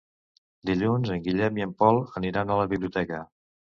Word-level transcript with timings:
Dilluns 0.69 1.11
en 1.15 1.21
Guillem 1.29 1.61
i 1.61 1.65
en 1.67 1.75
Pol 1.83 2.01
aniran 2.23 2.55
a 2.55 2.59
la 2.63 2.67
biblioteca. 2.73 3.21